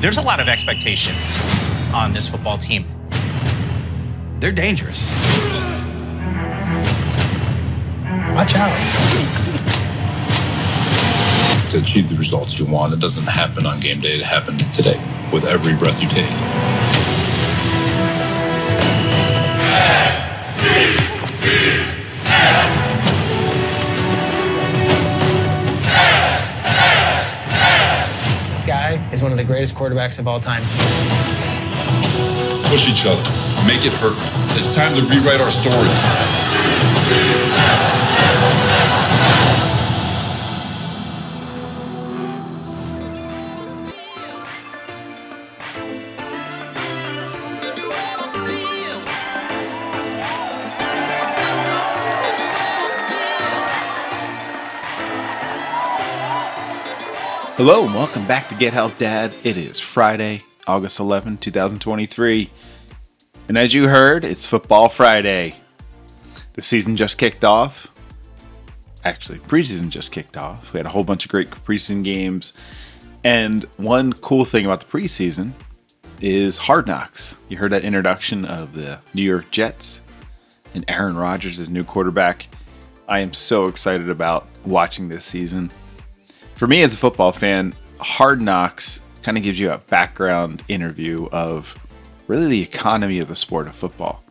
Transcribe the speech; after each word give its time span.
There's 0.00 0.16
a 0.16 0.22
lot 0.22 0.38
of 0.38 0.48
expectations 0.48 1.18
on 1.92 2.12
this 2.12 2.28
football 2.28 2.56
team. 2.56 2.86
They're 4.38 4.52
dangerous. 4.52 5.10
Watch 8.32 8.54
out. 8.54 8.70
To 11.70 11.78
achieve 11.78 12.08
the 12.08 12.14
results 12.16 12.60
you 12.60 12.66
want, 12.66 12.92
it 12.92 13.00
doesn't 13.00 13.26
happen 13.26 13.66
on 13.66 13.80
game 13.80 14.00
day, 14.00 14.14
it 14.14 14.24
happens 14.24 14.68
today 14.68 15.02
with 15.32 15.44
every 15.44 15.74
breath 15.74 16.00
you 16.00 16.08
take. 16.08 16.77
One 29.28 29.38
of 29.38 29.46
the 29.46 29.52
greatest 29.52 29.74
quarterbacks 29.74 30.18
of 30.18 30.26
all 30.26 30.40
time. 30.40 30.62
Push 32.70 32.88
each 32.88 33.04
other, 33.04 33.20
make 33.66 33.84
it 33.84 33.92
hurt. 33.92 34.16
It's 34.58 34.74
time 34.74 34.96
to 34.96 35.02
rewrite 35.02 35.38
our 35.38 35.50
story. 35.50 37.67
Hello 57.58 57.84
and 57.84 57.92
welcome 57.92 58.24
back 58.28 58.48
to 58.50 58.54
Get 58.54 58.72
Help 58.72 58.98
Dad. 58.98 59.34
It 59.42 59.56
is 59.56 59.80
Friday, 59.80 60.44
August 60.68 61.00
11, 61.00 61.38
2023. 61.38 62.50
And 63.48 63.58
as 63.58 63.74
you 63.74 63.88
heard, 63.88 64.24
it's 64.24 64.46
Football 64.46 64.88
Friday. 64.88 65.56
The 66.52 66.62
season 66.62 66.96
just 66.96 67.18
kicked 67.18 67.44
off. 67.44 67.92
Actually, 69.04 69.40
preseason 69.40 69.88
just 69.88 70.12
kicked 70.12 70.36
off. 70.36 70.72
We 70.72 70.78
had 70.78 70.86
a 70.86 70.90
whole 70.90 71.02
bunch 71.02 71.24
of 71.24 71.32
great 71.32 71.50
preseason 71.50 72.04
games. 72.04 72.52
And 73.24 73.64
one 73.76 74.12
cool 74.12 74.44
thing 74.44 74.64
about 74.64 74.78
the 74.78 74.86
preseason 74.86 75.50
is 76.20 76.58
Hard 76.58 76.86
Knocks. 76.86 77.34
You 77.48 77.56
heard 77.56 77.72
that 77.72 77.82
introduction 77.82 78.44
of 78.44 78.74
the 78.74 79.00
New 79.14 79.22
York 79.24 79.50
Jets 79.50 80.00
and 80.74 80.84
Aaron 80.86 81.16
Rodgers 81.16 81.58
as 81.58 81.68
new 81.68 81.82
quarterback. 81.82 82.46
I 83.08 83.18
am 83.18 83.34
so 83.34 83.66
excited 83.66 84.08
about 84.08 84.46
watching 84.64 85.08
this 85.08 85.24
season 85.24 85.72
for 86.58 86.66
me 86.66 86.82
as 86.82 86.92
a 86.92 86.96
football 86.96 87.30
fan, 87.30 87.72
Hard 88.00 88.42
Knocks 88.42 89.00
kind 89.22 89.38
of 89.38 89.44
gives 89.44 89.60
you 89.60 89.70
a 89.70 89.78
background 89.78 90.64
interview 90.66 91.28
of 91.30 91.76
really 92.26 92.48
the 92.48 92.62
economy 92.62 93.20
of 93.20 93.28
the 93.28 93.36
sport 93.36 93.68
of 93.68 93.76
football. 93.76 94.24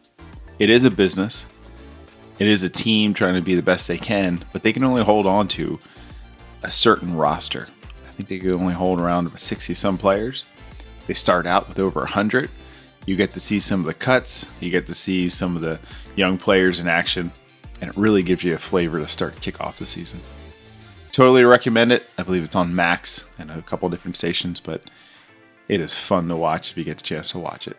It 0.59 0.69
is 0.69 0.83
a 0.83 0.91
business. 0.91 1.45
It 2.37 2.47
is 2.47 2.63
a 2.63 2.69
team 2.69 3.13
trying 3.13 3.35
to 3.35 3.41
be 3.41 3.55
the 3.55 3.61
best 3.61 3.87
they 3.87 3.97
can, 3.97 4.43
but 4.51 4.61
they 4.61 4.73
can 4.73 4.83
only 4.83 5.03
hold 5.05 5.25
on 5.25 5.47
to 5.49 5.79
a 6.63 6.69
certain 6.69 7.15
roster. 7.15 7.69
I 8.05 8.11
think 8.11 8.27
they 8.27 8.39
can 8.39 8.51
only 8.51 8.73
hold 8.73 8.99
around 8.99 9.39
60 9.39 9.73
some 9.73 9.97
players. 9.97 10.45
They 11.07 11.13
start 11.13 11.45
out 11.45 11.69
with 11.69 11.79
over 11.79 12.01
100. 12.01 12.49
You 13.05 13.15
get 13.15 13.31
to 13.31 13.39
see 13.39 13.61
some 13.61 13.79
of 13.79 13.85
the 13.85 13.93
cuts, 13.93 14.45
you 14.59 14.69
get 14.69 14.85
to 14.87 14.93
see 14.93 15.29
some 15.29 15.55
of 15.55 15.61
the 15.61 15.79
young 16.17 16.37
players 16.37 16.81
in 16.81 16.89
action, 16.89 17.31
and 17.79 17.89
it 17.89 17.95
really 17.95 18.21
gives 18.21 18.43
you 18.43 18.53
a 18.53 18.57
flavor 18.57 18.99
to 18.99 19.07
start 19.07 19.39
kick 19.39 19.61
off 19.61 19.77
the 19.77 19.85
season 19.85 20.19
totally 21.17 21.43
recommend 21.43 21.91
it. 21.91 22.07
I 22.15 22.21
believe 22.21 22.43
it's 22.43 22.55
on 22.55 22.75
Max 22.75 23.25
and 23.39 23.49
a 23.49 23.63
couple 23.63 23.89
different 23.89 24.15
stations, 24.15 24.59
but 24.59 24.83
it 25.67 25.81
is 25.81 25.95
fun 25.95 26.27
to 26.27 26.35
watch 26.35 26.69
if 26.69 26.77
you 26.77 26.83
get 26.83 26.97
the 26.97 27.03
chance 27.03 27.31
to 27.31 27.39
watch 27.39 27.67
it. 27.67 27.75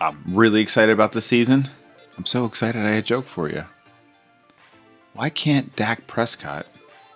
I'm 0.00 0.20
really 0.26 0.60
excited 0.60 0.90
about 0.90 1.12
this 1.12 1.26
season. 1.26 1.68
I'm 2.16 2.26
so 2.26 2.44
excited 2.44 2.82
I 2.82 2.88
had 2.88 3.04
a 3.04 3.06
joke 3.06 3.26
for 3.26 3.48
you. 3.48 3.66
Why 5.12 5.30
can't 5.30 5.76
Dak 5.76 6.08
Prescott 6.08 6.66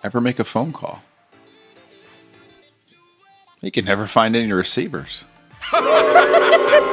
ever 0.05 0.21
make 0.21 0.39
a 0.39 0.45
phone 0.45 0.71
call? 0.71 1.01
He 3.59 3.71
can 3.71 3.83
never 3.83 4.07
find 4.07 4.37
any 4.37 4.53
receivers. 4.53 5.25
I 5.73 6.85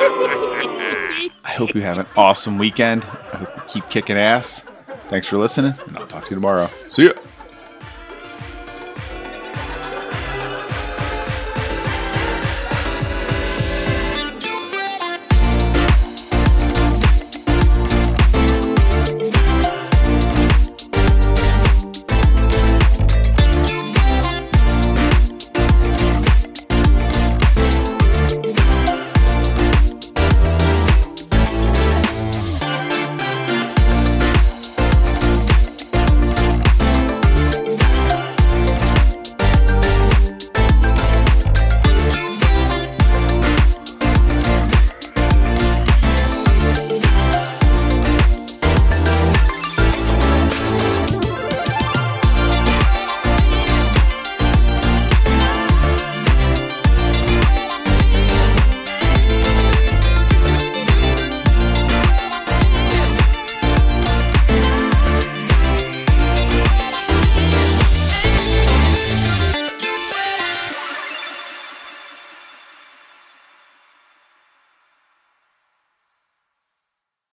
hope 1.57 1.77
you 1.77 1.83
have 1.83 1.99
an 1.99 2.07
awesome 2.17 2.59
weekend. 2.59 3.05
I 3.05 3.37
hope 3.37 3.57
you 3.57 3.63
keep 3.69 3.89
kicking 3.89 4.17
ass. 4.17 4.65
Thanks 5.09 5.29
for 5.29 5.39
listening, 5.39 5.75
and 5.87 5.97
I'll 5.97 6.09
talk 6.09 6.25
to 6.25 6.31
you 6.31 6.37
tomorrow. 6.37 6.69
See 6.91 7.05
ya. 7.07 7.30